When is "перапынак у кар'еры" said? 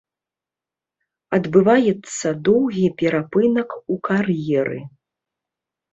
3.03-4.79